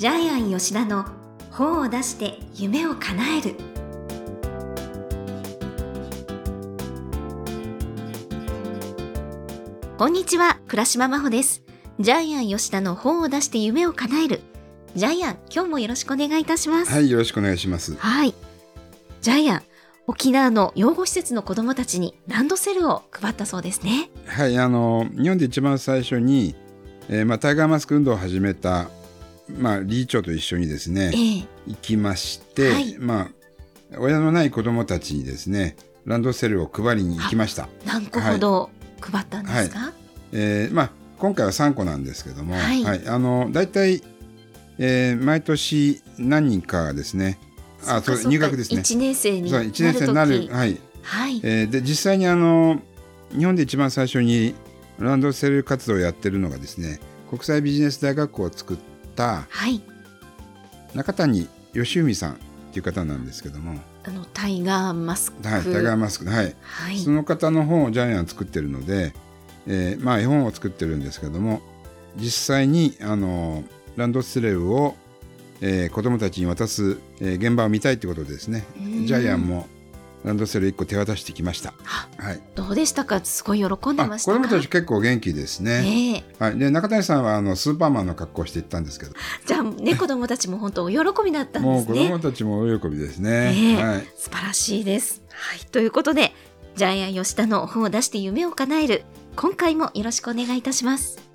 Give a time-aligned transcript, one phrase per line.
[0.00, 1.04] ジャイアン吉田の
[1.50, 3.54] 本を出して夢を叶える。
[9.98, 11.62] こんにちは倉島真帆です。
[11.98, 14.40] ジャイアン吉田の本を出して夢を叶える。
[14.96, 16.90] ジャイアン今日もよろしくお願いいたします。
[16.90, 17.94] はい、よろしくお願いします。
[17.96, 18.34] はい。
[19.20, 19.62] ジャイアン
[20.06, 24.08] 沖縄の養護施設の子どもたちにランドセルを配ったそうですね。
[24.24, 26.54] はい、あの日本で一番最初に、
[27.10, 28.88] えーまあ、タイガーマスク運動を始めた、
[29.58, 31.46] まあ、理事長と一緒にですねええ。
[31.66, 32.96] 行きまして、はい。
[32.98, 37.68] まあ、親のない子どもたちにですねランドセルを配りに行きました。
[37.84, 39.92] 何個ほど配ったんですか、
[40.32, 43.08] えーまあ、今回は3個なんですけども、はい。
[43.08, 44.02] あの大体、
[44.78, 47.38] えー毎年何人かがですね
[47.86, 48.80] あそう入学ですね。
[48.80, 50.48] 1年生にそうなる1年生になる、時。
[50.50, 50.80] はい。
[51.02, 52.80] はい、えーで実際にあの
[53.36, 54.54] 日本で一番最初に
[54.98, 58.76] ランドセル活動をやってるのがですね国際ビジネス大学校を作っ
[59.20, 59.82] たはい、
[60.94, 62.36] 中谷義文さんっ
[62.72, 66.24] ていう方なんですけども、あのタイガーマスク、はい、タイガーマスク。
[66.24, 66.98] はい、はい。
[66.98, 69.12] その方の本をジャイアン作ってるので、
[69.66, 71.60] えーまあ絵本を作ってるんですけども
[72.16, 73.62] 実際にあの
[73.96, 74.96] ランドセルを、
[75.60, 78.64] えー子どもたちに渡す、えー現場を見たいってことでですね。
[78.78, 79.06] うん。
[79.06, 79.66] ジャイアンも
[80.24, 81.72] ランドセル1個手渡してきました。
[82.18, 83.20] あはい、どうでしたか？
[83.24, 84.38] すごい喜んであましたか？
[84.38, 85.82] 子供たち結構元気ですね。
[85.84, 86.24] ええ。
[86.44, 89.12] はい、で中谷さんはあのスーパーマンの格好をして行ったんですけど、
[89.46, 93.30] じゃあね子供たちも本当お喜びだったんですもう子供ねたちもお喜びですね。
[93.52, 93.82] ねえ。
[93.82, 95.22] はい、素晴らしいです。
[95.30, 95.60] はい。
[95.66, 96.32] ということで
[96.76, 99.04] ジャイアン吉田の本を出して夢を叶える
[99.36, 101.29] 今回もよろしくお願いいたします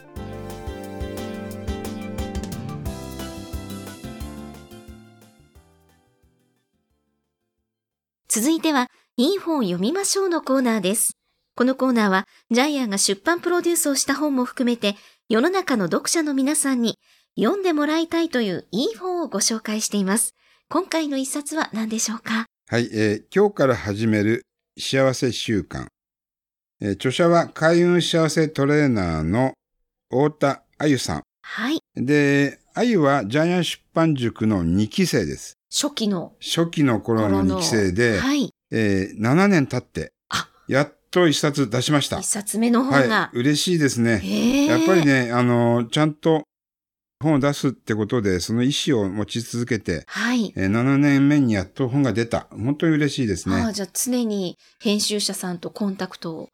[8.36, 11.14] 続いてはいい本を読みましょうのコーナーです。
[11.55, 14.97] このコーナーはジャイアンが出版プロデュースをした本も含めて
[15.30, 17.00] 世の中の読者の皆さんに
[17.39, 20.36] 読んでもらいたいといういい本をご紹介しています。
[20.67, 22.45] 今回の一冊は何でしょうか？
[22.70, 24.42] はい、えー今日から始める
[24.77, 25.88] 幸せ習慣。
[26.82, 29.54] えー著者は開運幸せトレーナーの
[30.09, 31.77] 太田あゆさはい。
[32.02, 32.05] ん。
[32.05, 35.55] で、あゆはジャイアン出版塾の2期生です。
[35.75, 38.49] 初期の初期の頃の2期生で、はい。
[38.71, 42.27] えー7年経ってあ、やっと一冊出しました一。
[42.27, 43.15] 冊目の本が。
[43.15, 44.19] はい、嬉しいですね。
[44.19, 45.05] へえやっぱり。
[45.05, 46.43] ね、あの、ちゃんと
[47.21, 50.53] 本を出すってことで、その意思を持ち続けて、はい。
[50.55, 52.47] えー7年目にやっと本が出た。
[52.52, 53.55] 本当に嬉しいですね。
[53.58, 56.49] ああ、じゃあ常に編集者さんとコンタクトを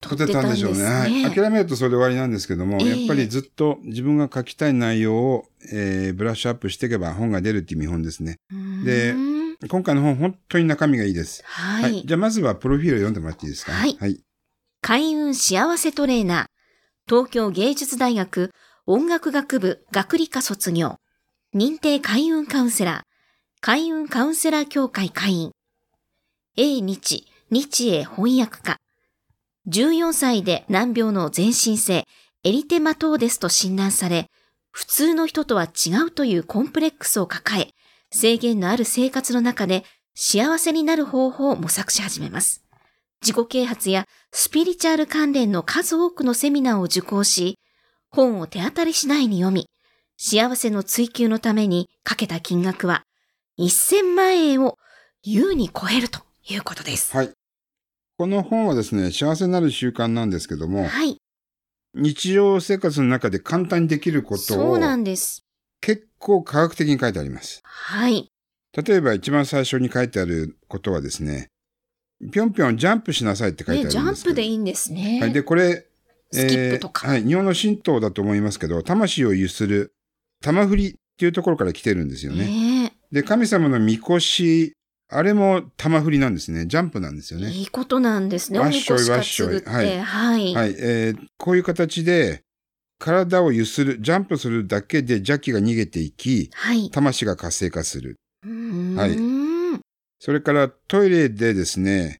[0.00, 0.78] 取取ってたんでしょうね。
[0.78, 0.84] ね。
[0.84, 1.34] はい。
[1.34, 8.38] 諦めるとそれで終わりなんですけども、ええやっぱりずっと自分が書きたい内容を、えーブラッシュアップしていけば本が出るっていう見本ですね。
[8.84, 9.14] で
[9.68, 11.42] 今回の本、本当に中身がいいです。
[11.44, 12.02] はい。
[12.06, 13.72] じゃあまずはプロフィールを読んでもらっていいですか？
[13.72, 14.18] はいはい。
[14.80, 16.46] 開運幸せトレーナー、
[17.06, 18.50] 東京芸術大学
[18.86, 20.96] 音楽学部学理科卒業、
[21.54, 23.02] 認定開運カウンセラー、
[23.60, 25.50] 開運カウンセラー協会会員、
[26.56, 28.78] 英日、日英翻訳家、
[29.70, 32.06] 14歳で難病の全身性、
[32.42, 34.26] エリテマトーデスと診断され、
[34.72, 37.68] 普通の人とは違うというコンプレックスを抱え、
[38.10, 42.64] 制限のある生活の中で幸せになる方法を模索し始めます。
[43.22, 47.58] 自己啓発やスピリチュアル関連の数多くのセミナーを受講し、
[48.08, 49.68] 本を手当たり次第に読み、
[50.16, 53.04] 幸せの追求のためにかけた金額は
[53.58, 54.76] 1000万円を
[55.22, 57.16] 優に超えるということです。
[57.16, 57.39] はい。
[58.20, 61.16] この本はですね、幸せになる習慣なんですけども、はい。
[61.94, 65.40] 日常生活の中で簡単にできることをそうなんです。
[65.80, 67.62] 結構科学的に書いてあります。
[67.64, 68.28] はい。
[68.76, 71.48] 例えば一番最初に書いてあることはですね、
[72.30, 74.34] ぴょんぴょんジャンプしなさいって書いてあね、ジャンるんですけど。
[74.34, 75.18] プでいいんですね。
[75.22, 75.32] はい。
[75.32, 75.86] で、これ、
[76.30, 77.24] スキップとかはい。
[77.24, 79.94] 日本の神道だと思いますけど、魂を有する
[80.42, 82.44] 玉振りっていうところから来てるんですよね。
[82.44, 84.74] ねで、神様のみこし、
[85.12, 86.66] あれも玉振りなんですね。
[86.66, 87.50] ジャンプなんですよね。
[87.50, 88.60] いいことなんですね。
[88.60, 89.60] わっしょいわっしょい。
[89.64, 90.54] はいはい。
[90.54, 90.74] はい。
[90.78, 92.42] えーこういう形で、
[92.98, 96.90] 体をゆする、ジャンプするだけで邪気が逃げていき、はい。
[96.90, 98.16] 魂が活性化する。
[98.96, 99.16] はい
[100.22, 102.18] それからトイレでですね、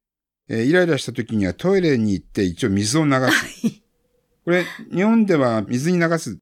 [0.49, 3.81] えーイライラした時にはトイレに行って一応水を流す。
[4.45, 6.35] これ、日本では水に流すっ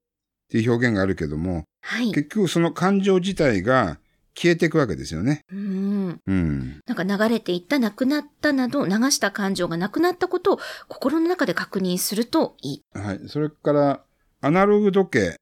[0.49, 2.07] ていう表現があるけども、はい。
[2.13, 3.99] 結局その感情自体が
[4.39, 5.43] 消えていくわけですよね。
[5.53, 6.21] うん。
[6.25, 6.81] うん。
[6.87, 12.83] なんか流れていった、なくなったなど、流した感情がなくなったことを心の中で確認するといい。
[12.97, 13.21] はい。
[13.27, 14.05] それから、
[14.41, 15.37] アナログ時計、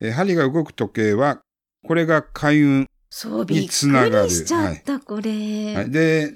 [0.00, 1.40] えー針が動く時計は、
[1.86, 2.86] これが開運。
[3.08, 5.74] そう、びっくりつながるしちゃった、これ。
[5.74, 6.34] はい、で、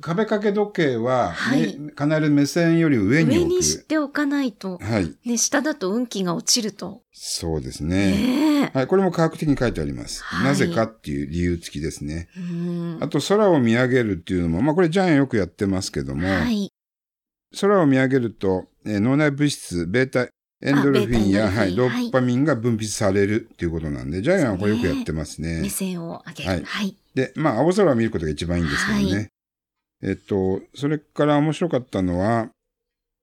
[0.00, 3.56] 壁掛け時計は、はいね必ず目線より上に上置く。
[3.56, 5.14] にしておかないと、はい。
[5.24, 7.02] ね、下だと運気が落ちると。
[7.12, 8.70] そうですね。
[8.74, 8.86] はい。
[8.86, 10.22] これも科学的に書いてあります。
[10.22, 12.28] はいなぜかっていう理由付きですね。
[12.36, 16.70] うんあと、空を見上げるっていうのも、まあ、これジャイアンよくやってますけども、はい。
[17.58, 20.28] 空を見上げると、えー脳内物質、ベータ
[20.62, 25.60] エンドルフィンや、はい、ドーパミンが分泌されるっていうことなんで、ジャイアンはこれよくやってますね。
[25.60, 26.50] 目線を上げる。
[26.50, 26.96] はいはい。
[27.14, 29.30] で、まあ、青空を見ることが一番いいんですけどね。
[30.02, 32.50] はいえっと、それから面白かったのは、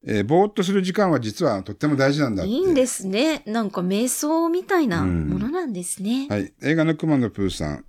[0.06, 2.52] えーぼーっとする時間は実はとっても大事なんだって。
[2.52, 3.42] いいんですね。
[3.46, 6.28] なんか瞑想みたいなうんものなんですね。
[6.30, 6.52] はい。
[6.62, 7.86] 映画の熊のプーさん、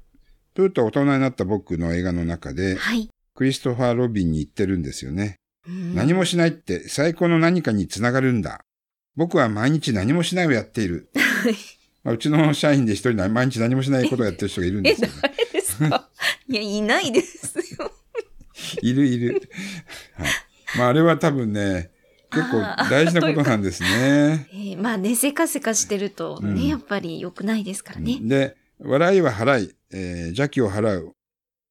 [0.55, 3.09] プーと大人になった僕の映画の中で、はい。
[3.35, 5.37] クリストファー・ロビンに言ってるんですよね。
[5.67, 8.61] うん何もしないって最高の何かにつながるんだ。
[9.17, 11.11] 僕は毎日何もしないをやっている。
[12.05, 15.15] まあうちの社員で一人な毎日何もしないことをやってる人がいるんでえ、すよ、 ね。
[15.23, 16.11] 誰ですか？
[16.47, 17.91] いや、いないですよ。
[18.83, 19.43] いるいる。
[20.15, 20.29] はい。
[20.79, 21.91] まああれは多分ね、
[22.31, 22.59] 結構
[22.91, 24.49] 大事なことなんですね。
[24.53, 28.19] えーまあね、せかせかしてるとね、うんやっぱり良くないですからね。
[28.23, 31.13] で、笑いは払い、えー邪気を払う。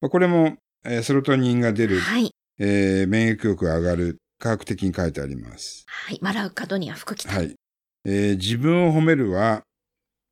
[0.02, 2.32] まあこれも、えーセロトニンが出る、はい。
[2.60, 5.84] えー免疫力が上がる、科学的に書いてあります。
[5.88, 6.20] はい。
[6.22, 7.34] 笑う角には福来た。
[7.36, 7.56] はい。
[8.06, 9.64] えー自分を褒めるは、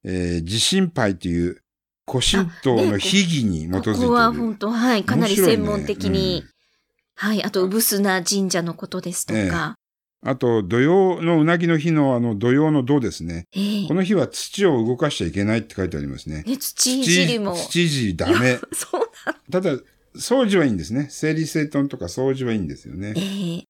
[0.04, 1.62] えー自信杯という
[2.10, 4.00] 古神道の秘技に基づいている。
[4.00, 5.04] ここは本当、はい。
[5.04, 6.46] かなり専門的に。
[7.22, 7.44] はい。
[7.44, 9.76] あと、うぶすな神社のことですとか。
[10.26, 13.46] あと、土曜のうなぎの日のあの土曜の土ですね。
[13.56, 16.42] ええこの日は土を動かしちゃいけないって書いてありますね。
[16.42, 17.54] ね、土いじりも。
[17.54, 18.58] 土いじりダメ。
[18.74, 19.78] そうなんただ、
[20.16, 21.10] 掃除はいいんですね。
[21.12, 23.14] 整理整頓とか掃除はいいんですよね。
[23.16, 23.64] ええ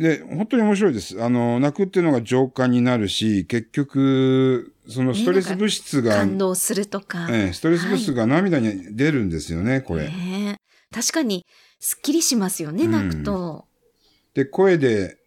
[0.00, 1.20] で、本当に面白いです。
[1.20, 7.26] あの、泣くっていうのが浄化になるし、結局、そのストレス物質が、感動するとか。
[7.30, 10.04] ええストレス物質が涙に出るんですよね、これ。
[10.04, 11.44] ねえ確かに、
[11.80, 13.66] すっきりしますよね、うん泣くと。
[14.34, 15.18] で、声で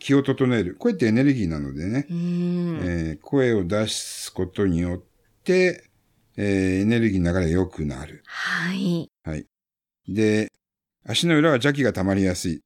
[0.00, 0.74] 気を整える。
[0.76, 2.80] 声ってエネルギーなのでね、うん。
[2.82, 5.02] えー声を出すことによっ
[5.44, 5.84] て、
[6.36, 8.22] えーエネルギーの流れが良くなる。
[9.24, 9.46] はい。
[10.08, 10.50] で、
[11.06, 12.60] 足の裏は邪気が溜まりやすい。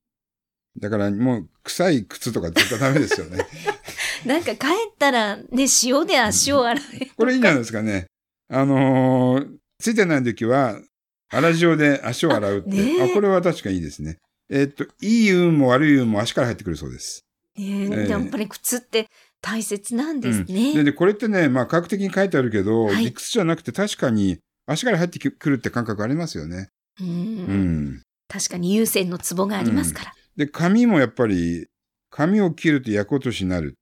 [0.79, 3.45] だからもう臭い靴とか絶対ダメですよね。
[4.25, 7.05] なんか帰ったらね、塩で足を洗え。
[7.17, 8.07] これいいんじゃないですかね。
[8.49, 10.79] あのーついてない時は、
[11.41, 13.01] 粗塩で足を洗うって。
[13.01, 14.17] あこれは確かにいいですね。
[14.49, 17.25] えーっと、いい運も悪い運も足から入ってくるそうです。
[17.57, 19.07] ねええやっぱり靴って
[19.41, 20.73] 大切なんですうんね。
[20.73, 26.69] でで、これってね、まあ科学的に書いてあるけど、はい理屈じゃなくて確かに足から入ってくるって感覚ありますよね。
[26.99, 28.01] うんうん。
[28.27, 30.13] 確かに優先のツボがありますから。
[30.35, 31.67] で、髪もやっぱり、
[32.09, 33.75] 髪を切ると焼く落としになる。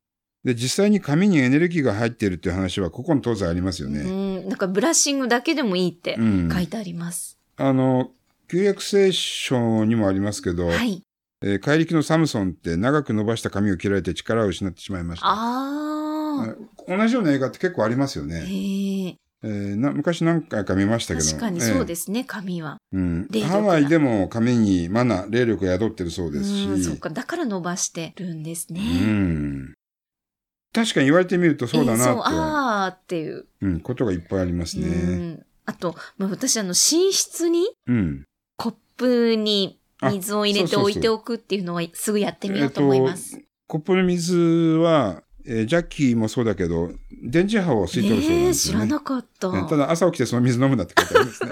[0.44, 4.02] で、実際に髪にエネルギーが入っているっていう話は、古今東西ありますようね。
[4.04, 4.50] ん。
[4.50, 6.50] なんかブラッシングだけでもいいってうん。
[6.52, 7.38] 書いてあります。
[7.68, 8.12] あの、
[8.48, 11.02] 旧約聖書にもありますけど、はい。
[11.44, 15.26] えー怪力のサムソンって長く伸ばした髪を切られて力を失ってしまいました。
[15.28, 15.32] あ
[16.44, 16.56] あ。
[16.88, 18.46] 同じような映画って結構ありますよね。
[18.46, 19.16] へえ。
[19.44, 21.26] えーな昔何回か見ましたけど。
[21.26, 22.78] 確かにそうですすね、髪は。
[22.92, 26.66] うんハワイでも髪にマナ、霊力が宿ってるそうですし。
[26.66, 28.82] うん、そっか、だから伸ばしてるんですね。
[28.82, 29.74] うん
[30.74, 33.46] 確かに言われてみるとそうだなえーそう、と、あーっていう。
[33.62, 34.88] うん、ことがいっぱいありますうね。
[34.90, 35.46] ん。
[35.72, 36.74] あと、まあ、私、あの、寝
[37.12, 38.26] 室にうん。
[38.58, 43.40] コップに水を入れて置いておくっていうのはすぐやってみようと思います。
[43.68, 46.92] コップの水は、えージャッキーもそうだけど、
[47.24, 48.86] 電磁波を吸い取るそうなんええ知ですよね。
[48.86, 49.52] らなかった。
[49.52, 51.52] ねただ朝起きてその水飲むなって書いてありますね。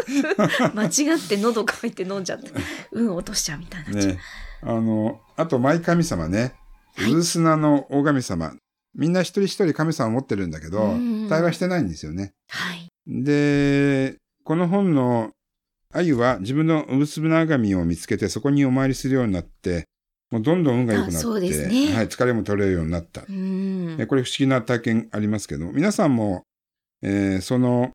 [1.03, 2.51] 間違って喉乾いて飲んじゃって、
[2.91, 4.05] 運 落としちゃうみたいにな。
[4.05, 4.19] ね。
[4.61, 6.53] あの、あと、舞神様ね。
[6.99, 8.53] ウルスナの大神様。
[8.95, 12.33] みんな一人一人神様を持ってるんだけどうん、対話してないんですよね。
[12.49, 12.88] はい。
[13.07, 15.31] で、この本の
[15.91, 19.85] 鮎は自分のうつぶな神を見つけてそこにお参りするようになって、
[20.31, 23.23] もうどんどん運が良くなって、ねはい、疲れも取れるようになった。
[23.27, 23.97] うん。
[23.99, 26.43] えこれ不思議な体験ありますけど、皆さんも、
[27.01, 27.91] えーその、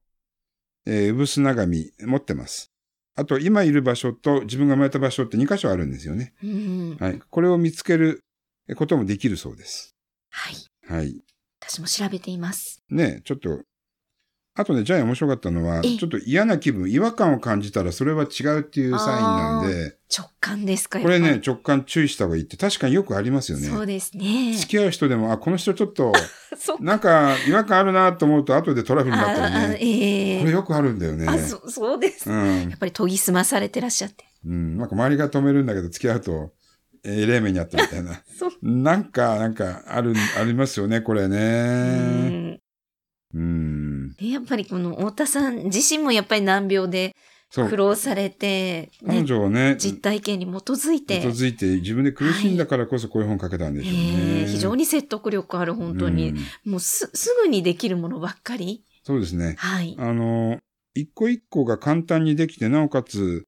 [0.87, 2.73] えー、うぶすな神持ってます。
[3.17, 6.33] あと、今いる場所と自分が生まれた場所って2箇所あるんですよね。
[6.43, 6.97] うん。
[6.99, 7.21] はい。
[7.31, 8.21] これを見つける
[8.77, 9.95] こともできるそうです。
[10.31, 10.55] はい。
[10.89, 11.23] はい。
[11.61, 12.83] 私も調べています。
[12.91, 13.61] ねちょっと、
[14.57, 23.67] あとね、ジャイアン面白かったのは、ええちょっと嫌な気分、違和感を感じたらそれは違うっていうサインなんで、直感ですかこれね直感注意した方がいいって確かによくありますよね。
[23.67, 24.55] そうですね。
[24.55, 26.13] 付き合う人でも、あ、この人ちょっと、
[26.79, 29.79] なんか違和感あるなと思うと後でトラブルになったりね。
[29.81, 31.27] ええこれよくあるんだよね。
[31.27, 32.31] あ、そ、そうです。
[32.31, 34.25] うんやっぱり研ぎ澄まされてらっしゃって。
[34.47, 34.77] うん。
[34.77, 36.53] なんか周りが止めるんだけど、付き合うと、
[37.03, 38.23] えー、冷麺にあったみたいな。
[38.39, 38.51] そう。
[38.63, 42.29] なんか、なんか、ある、ありますよね、これうね。
[42.29, 42.61] ん。
[43.35, 43.84] うん。
[44.19, 47.15] でやっぱりこの太田さん自身もやっぱり難病で、
[47.63, 54.03] 苦労されて、彼ね、女はね、実体験に基づい基て、づいて自分で苦しんだからこそこういう本書けたんでしょうえね。
[54.45, 58.85] ー非常に説得力ある本当に、うんもうすすぐにできるものばっかり。
[59.05, 59.55] そうですね。
[59.59, 59.95] はい。
[59.99, 60.59] あの、
[60.95, 63.45] 一個一個が簡単にできて、なおかつ、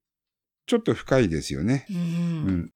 [0.66, 1.87] ちょっと深いですよね。
[1.90, 2.70] ううんん。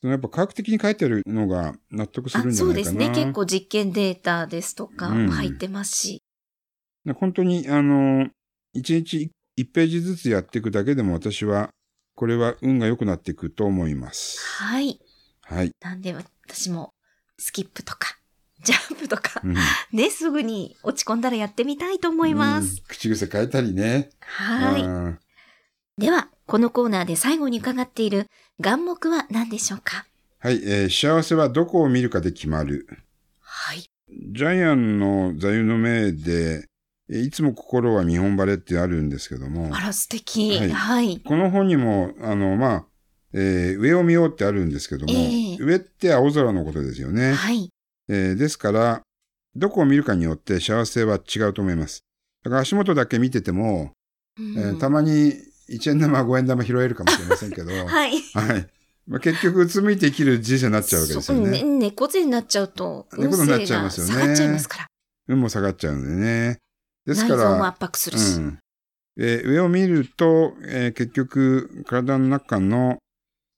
[0.00, 2.84] そのやっぱ科学的に書いてるのが納得すあるんじゃないかな。
[2.90, 3.14] そうですね。
[3.24, 6.22] 結構実験データですとか入ってますし。
[7.04, 8.28] で本当に、あの、
[8.74, 11.70] 一日一ページずつやっていくだけでも私は、
[12.14, 14.40] これは運が良くなっていくと思います。
[14.62, 15.00] はい。
[15.42, 15.72] はい。
[15.80, 16.90] なんで私も
[17.38, 18.18] スキップとか、
[18.62, 19.56] ジャンプとかう、ん
[19.92, 22.80] ね、すぐに落ち込んだらやってみたいと思いまうんす。
[22.86, 24.10] 口癖変えたりね。
[24.20, 24.82] はい。
[24.82, 25.18] うん
[25.98, 28.26] では、このコーナーで最後に伺っている
[28.60, 30.06] 眼目は何でしょうか？
[30.38, 32.88] はい、えー幸せはどこを見るかで決まる。
[33.40, 33.84] はい。
[34.08, 36.71] ジャイアンの座右の銘で、えー
[37.20, 40.56] いつも心は見本晴れってあるんですけどもあ、ら、素敵。
[40.58, 41.20] はいはい。
[41.20, 42.86] この本にも、あの、まあ、
[43.34, 47.32] えー上を見ようってあるんですけども、ええ上って青空のことですよね。
[47.32, 47.70] はい。
[48.08, 49.02] えーですから、
[49.54, 52.04] どこを見るかによって幸せは違うと思います。
[52.44, 53.92] だから足元だけ見てても、
[54.38, 55.34] うんえーたまに
[55.70, 58.20] 1円玉、5円玉拾えるかもしれませんけど、 はい。
[58.34, 58.68] はい。
[59.06, 61.62] まあ、結局、うつむいて生きる人生になっちゃうわけですよそうね。
[61.62, 64.86] ね猫背になっちゃうと、猫背になっちゃいますよね下がっちゃいますから。
[65.28, 66.58] 運も下がっちゃうんでね。
[67.06, 68.36] です内から、臓も圧迫するし。
[68.36, 68.58] うん
[69.18, 72.96] えー上を見ると、えー結局、体の中の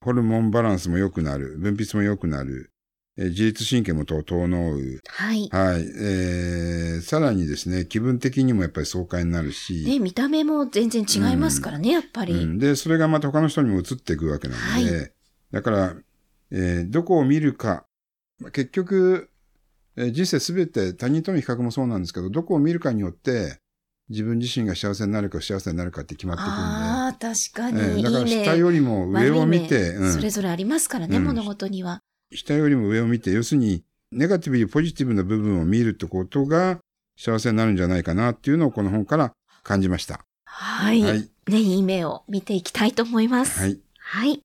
[0.04, 1.56] ホルモンバランスも良くなる。
[1.58, 2.72] 分泌も良くなる。
[3.16, 5.00] えー自律神経もと整う。
[5.06, 5.48] はい。
[5.52, 5.82] はい。
[5.82, 9.84] えーさらにですね、気分的にもやっぱり爽快になるし。
[9.86, 12.32] ね、見た目も全然違いますからね、やっぱり。
[12.34, 15.08] うんで、それがまた他の人にも移っていくわけなので、は
[15.52, 15.94] だから、
[16.50, 17.84] えーどこを見るか、
[18.40, 19.30] まあ結局、
[19.96, 23.58] えー人生すべて他人との比較もそうなんですけど、どこを見るかによって、
[24.10, 27.80] 自分自身が幸せになるか不幸せになるかって決まっていくんで、ああ、確かに。
[27.80, 32.00] えーだから下よりも上を見て、悪い面それうん、ぞれありますからね、うん物事には。
[32.32, 36.78] 下よりも上を見て、要するに、ネガティブにポジティブな部分を見るってことが
[37.16, 39.32] 幸せになるんじゃないかなっていうのをこの本から
[39.62, 40.20] 感じました。
[40.44, 41.02] はい。
[41.02, 41.28] はい。
[41.48, 43.60] ね、いい目を見ていきたいと思います。
[43.60, 43.80] はい。
[43.98, 44.40] はい。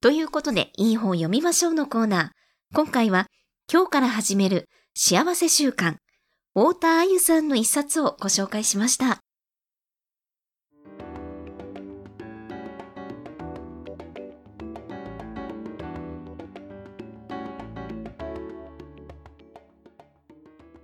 [0.00, 2.74] ということで、いい本読みましょうのコーナー。
[2.74, 3.26] 今回は、
[3.72, 5.96] 今日から始める幸せ習慣、
[6.54, 9.18] 太田あゆさんの一冊をご紹介しました。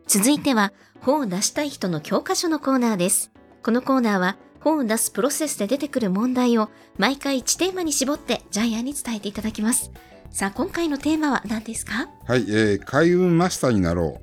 [0.09, 0.73] 続いては、
[1.03, 3.31] 本を出したい人の教科書のコーナーです。
[3.63, 9.93] このコーナーは、本を出すプロセスで出てくる問題を毎回1テーマに絞ってジャイアンに伝えていただきます。
[10.33, 12.09] さあ、今回のテーマは何ですか？
[12.27, 12.45] はい。
[12.49, 14.19] えー開運マスターになろ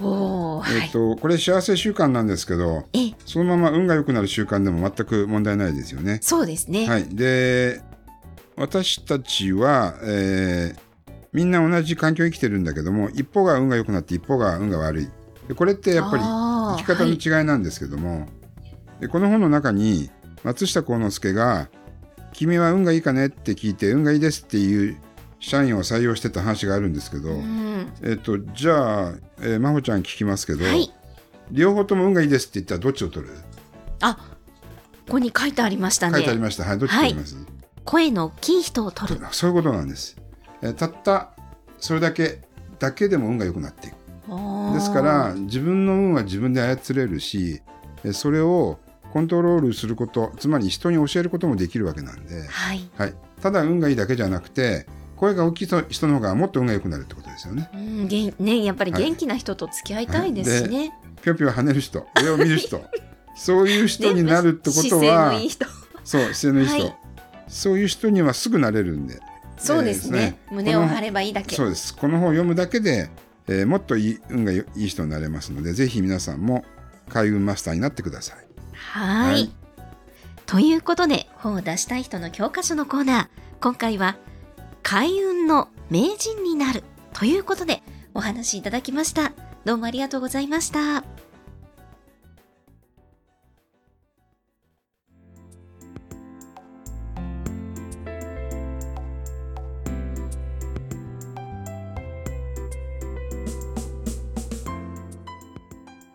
[0.00, 0.04] う。
[0.04, 0.62] お。
[0.82, 6.18] えっと、これ幸せ習慣なんですけど、え、そのまま運が良くなる習慣でも全く問題ないですよね。
[6.22, 6.88] そうですね。
[6.88, 7.04] はい。
[7.08, 7.80] で、
[8.56, 10.84] 私たちは、えー
[11.32, 15.08] みんな同じ環境に生きてるんだけども、一方が運が良くなって一方が運が悪い。
[15.48, 18.28] でこれってやっぱり生き方の違いなんですけども、
[19.00, 20.10] でこの本の中に
[20.44, 21.68] 松下幸之助が
[22.32, 24.96] 「君は運がいいかね?」って聞いて「運がいいです」っていう
[25.44, 30.92] 社員を採用してた話があるんですけど、はいうんえっとじゃあ、えー、真帆ちゃん聞きますけど、はい。
[31.50, 33.32] 両方とも運がいいですって言ったらどっちを取る？
[34.00, 34.14] あ、
[35.06, 36.14] ここに書いてありましたね。
[36.14, 36.64] 書いてありました。
[36.64, 37.36] はい、どっち取ります、
[37.84, 39.20] 声の大きい人を取る。
[39.32, 40.16] そういうことなんです。
[40.62, 41.32] えーたった
[41.78, 42.40] それだけ
[42.78, 43.94] だけでも運が良くなっていく。
[44.72, 47.60] ですから自分の運は自分で操れるし、
[48.02, 48.78] えーそれを
[49.12, 52.90] コントロールすること、つまり人に教えることもできるわけなんで、はい。
[52.96, 54.86] はい、ただ運がいいだけじゃなくて、
[55.16, 57.70] 声が大きい人人の方がもっと運が良くなるってことですよね。
[57.74, 60.92] うん、ね、やっぱり元気な人と付き合いたいですしね。
[61.22, 62.84] ぴょんぴょん跳ねる人、上を見る人、
[63.36, 65.66] そういう人になるってことは、のいい人。
[66.04, 66.96] そう、姿勢のいい人、はい
[67.46, 69.20] そういう人にはすぐなれるんで、
[69.58, 70.38] そうですね。
[70.48, 71.54] えー胸を張ればいいだけ。
[71.54, 71.94] そうです。
[71.94, 73.10] この本を読むだけで、
[73.46, 76.64] えーもっといい運がいい人になれますので、ぜひ皆さんも
[77.10, 78.36] 開運マスターになってください。
[78.72, 79.52] はいはい
[80.46, 83.28] ということで、本を出したい人の教科書のコーナー。
[83.62, 84.16] 今回は、
[84.86, 89.32] 開運の名人になるということで、お話しいただきました。
[89.64, 91.02] どうもありがとうございました。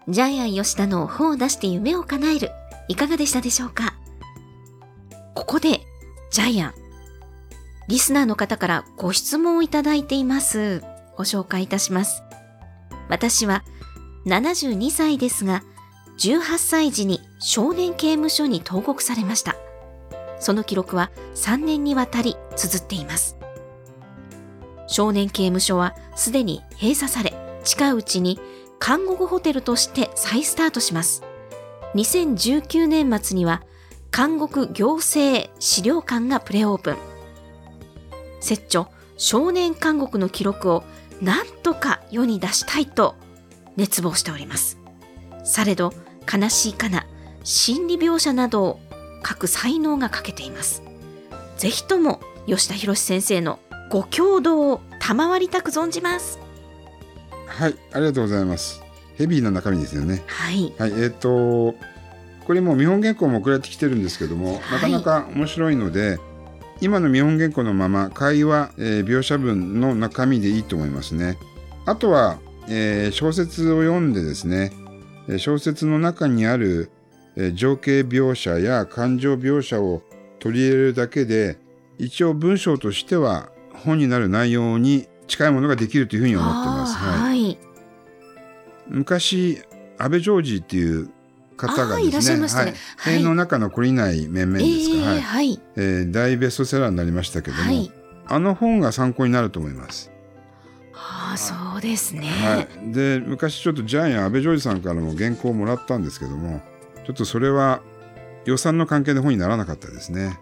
[0.08, 2.52] ジャイアン吉田の本を出して夢を叶える、
[2.88, 3.96] いかがでしたでしょうか？
[5.34, 5.82] ここで、
[6.32, 6.74] ジャイアン、
[7.90, 10.84] リスナーの方からご質問をいただいています。
[11.18, 12.22] ご紹介いたします。
[13.10, 13.64] 私は
[14.28, 15.64] 72歳ですが、
[16.20, 19.56] 18歳時に少年刑務所に投獄されました。
[20.40, 23.38] その記録は3年にわたり綴っています。
[24.86, 28.40] 少年刑務所はすでに閉鎖され、近いうちに
[28.86, 31.24] 監獄ホテルとして再スタートします。
[31.96, 33.64] 2019年末には
[34.16, 37.09] 監獄行政資料館がプレオープン。
[38.40, 40.84] 拙著少年監獄の記録を
[41.22, 43.16] 何とか世に出したいと
[43.76, 44.78] 熱望しております。
[45.44, 45.94] されど
[46.32, 47.06] 悲しいかな
[47.44, 48.80] 心理描写などを
[49.28, 50.84] 書く才能が欠けています。
[51.58, 56.40] ぜひとも吉田博先生のご共同を賜りたく存じます。
[57.48, 58.82] はい、ありがとうございます。
[59.18, 60.24] ヘビーな中身ですよね。
[60.28, 60.74] はい。
[60.78, 61.76] はい、えっ、と、
[62.46, 66.20] これもう見本原稿も送られてきてるんですけども、はいなかなか面白いので、
[66.82, 71.38] 今の見本原稿のまま会話、えー描写文の中身でいいと思いますね。
[71.86, 74.72] あとは、えー小説を読んでですね、
[75.28, 76.90] えー小説の中にある、
[77.36, 80.02] えー情景描写や感情描写を
[80.40, 81.58] 取り入れるだけで、
[81.98, 86.96] 一応文章としては本になる内容に近いものができるというふうに思ってます。
[86.96, 87.58] はいはい。
[88.88, 89.62] 昔
[89.98, 91.10] 安倍ジョージっていう
[91.68, 95.62] 方があーいらっしゃですねいましたねはい塀の中の懲りない面々えですか、ーはいはい。
[95.76, 97.92] えー大ベストセラーになりましたけども、はい。
[98.28, 100.12] あの本が参考になると思います。
[100.94, 102.28] ああ、そうですね。
[102.28, 106.62] はい、で昔ちょっとジャイアン安倍ジョージさんからも原稿をもらったんですけども
[107.06, 107.82] ちょっとそれは
[108.46, 110.40] 予算の関係で本にならなかったですね。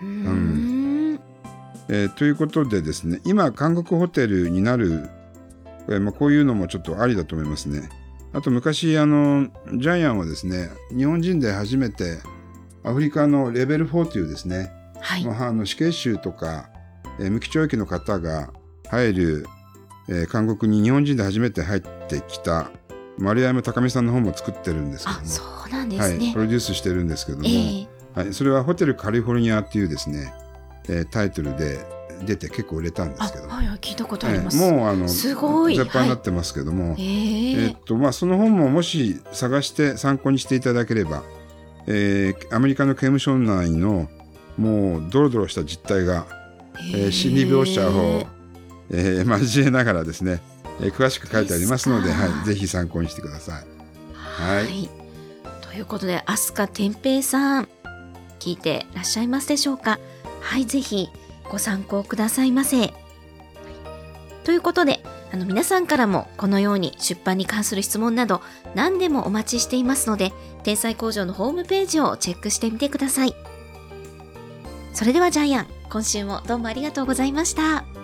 [0.00, 1.20] うーん。
[1.88, 5.08] えーということでですね今韓国ホテルになる、
[5.88, 7.88] えーまあ、こういうのもちょっとありだと思いますね。
[8.32, 12.18] あと昔あのジャイアンはですね日本人で初めて
[12.84, 14.70] アフリカのレベル4というですね、
[15.00, 15.24] はい。
[15.24, 16.68] まあ、あの死刑囚とか、
[17.20, 18.50] えー無期懲役の方が
[18.90, 19.46] 入る、
[20.08, 22.70] えー韓国に日本人で初めて入ってきた
[23.18, 26.40] 丸山高美さんの本も作ってるんですけどあ、も、そうなんではい、すねプ。
[26.40, 30.32] ロデュースしてるんですけども、ええはい、それはホテルカリフォルニアっていうですね、
[30.88, 31.78] えータイトルで
[32.24, 33.46] 出て結構売れたんであ、すけど。
[33.46, 34.56] も、はいはい、聞いたことあります。
[34.62, 35.76] えーもうあのすごい。
[35.76, 37.04] 絶版になってますけども、ええ。
[37.04, 41.22] えーっとまあ、その本ももし探して参考にしていただければ、
[41.86, 44.08] えーアメリカの刑務所内の
[44.56, 46.26] もうドロドロした実態が、
[46.94, 48.26] えー心理描写を、
[48.90, 50.40] えー交えながらですね、
[50.80, 53.64] えー詳しく書いてありますのではい、ぜひ参考にしてください。
[54.14, 54.64] はい。
[54.64, 54.90] はい。
[55.70, 57.68] ということで、飛鳥天平さん、
[58.38, 59.98] 聞いてらっしゃいますでしょうか？
[60.40, 61.08] はい、ぜひ
[61.52, 62.94] ご参考くださいませ。
[64.42, 68.40] ということで、あの皆さんからもこのように出版に関する質問など
[68.74, 73.34] 何でもお待ちしていますので、天才工場のホームページをチェックしてみてください。
[74.94, 78.01] それではジャイアン、今週もどうもありがとうございました。